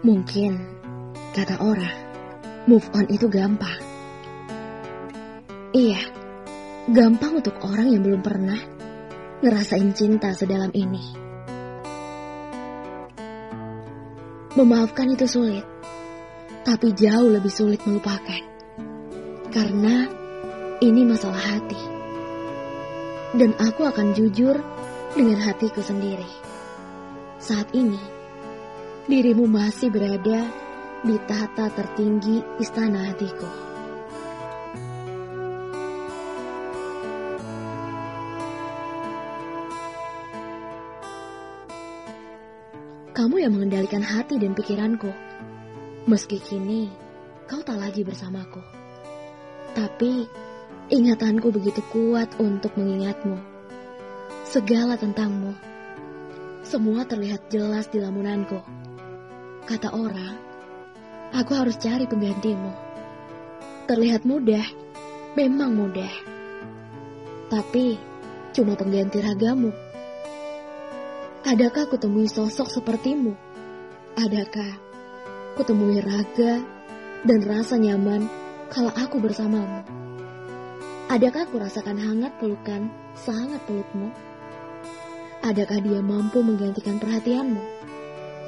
Mungkin, 0.00 0.56
kata 1.36 1.60
orang, 1.60 1.92
move 2.64 2.88
on 2.96 3.04
itu 3.12 3.28
gampang. 3.28 3.76
Iya, 5.76 6.00
gampang 6.88 7.44
untuk 7.44 7.60
orang 7.60 7.92
yang 7.92 8.00
belum 8.00 8.24
pernah 8.24 8.56
ngerasain 9.44 9.92
cinta 9.92 10.32
sedalam 10.32 10.72
ini. 10.72 11.04
Memaafkan 14.56 15.12
itu 15.12 15.28
sulit, 15.28 15.68
tapi 16.64 16.96
jauh 16.96 17.28
lebih 17.28 17.52
sulit 17.52 17.84
melupakan. 17.84 18.40
Karena 19.52 20.08
ini 20.80 21.04
masalah 21.04 21.60
hati. 21.60 21.80
Dan 23.36 23.52
aku 23.60 23.84
akan 23.84 24.16
jujur 24.16 24.56
dengan 25.12 25.44
hatiku 25.44 25.84
sendiri. 25.84 26.24
Saat 27.36 27.76
ini, 27.76 28.19
dirimu 29.10 29.50
masih 29.50 29.90
berada 29.90 30.46
di 31.02 31.18
tahta 31.26 31.66
tertinggi 31.74 32.46
istana 32.62 33.10
hatiku. 33.10 33.50
Kamu 43.10 43.36
yang 43.42 43.58
mengendalikan 43.58 44.00
hati 44.00 44.38
dan 44.38 44.54
pikiranku. 44.54 45.10
Meski 46.06 46.38
kini 46.38 46.86
kau 47.50 47.66
tak 47.66 47.82
lagi 47.82 48.06
bersamaku. 48.06 48.62
Tapi 49.74 50.22
ingatanku 50.94 51.50
begitu 51.50 51.82
kuat 51.90 52.30
untuk 52.38 52.78
mengingatmu. 52.78 53.42
Segala 54.46 54.94
tentangmu. 54.94 55.50
Semua 56.62 57.02
terlihat 57.02 57.50
jelas 57.50 57.90
di 57.90 57.98
lamunanku. 57.98 58.62
Kata 59.66 59.92
orang, 59.92 60.34
aku 61.36 61.52
harus 61.52 61.76
cari 61.76 62.08
penggantimu. 62.08 62.72
Terlihat 63.86 64.22
mudah, 64.22 64.64
memang 65.34 65.74
mudah. 65.74 66.12
Tapi 67.50 67.98
cuma 68.54 68.78
pengganti 68.78 69.18
ragamu. 69.18 69.74
Adakah 71.42 71.88
kutemui 71.90 72.30
sosok 72.30 72.68
sepertimu? 72.70 73.34
Adakah 74.14 74.70
kutemui 75.58 75.98
raga 75.98 76.62
dan 77.26 77.40
rasa 77.42 77.80
nyaman 77.80 78.28
kalau 78.70 78.92
aku 78.94 79.18
bersamamu? 79.18 79.82
Adakah 81.10 81.50
kurasakan 81.50 81.98
hangat 81.98 82.30
pelukan 82.38 82.86
sangat 83.18 83.58
pelukmu? 83.66 84.14
Adakah 85.42 85.82
dia 85.82 85.98
mampu 85.98 86.38
menggantikan 86.38 87.02
perhatianmu? 87.02 87.58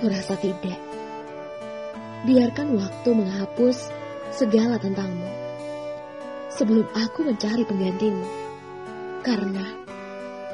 Kurasa 0.00 0.40
tidak. 0.40 0.95
Biarkan 2.24 2.78
waktu 2.80 3.10
menghapus 3.12 3.92
segala 4.32 4.80
tentangmu. 4.80 5.28
Sebelum 6.48 6.88
aku 6.96 7.28
mencari 7.28 7.68
penggantimu. 7.68 8.24
Karena 9.20 9.66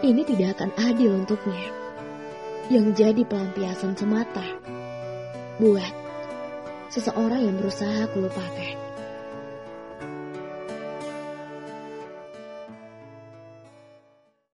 ini 0.02 0.26
tidak 0.26 0.58
akan 0.58 0.70
adil 0.90 1.14
untuknya. 1.22 1.70
Yang 2.66 2.86
jadi 2.98 3.22
pelampiasan 3.22 3.94
semata 3.94 4.42
buat 5.62 5.94
seseorang 6.90 7.46
yang 7.46 7.56
berusaha 7.60 8.10
kulupakan. 8.10 8.91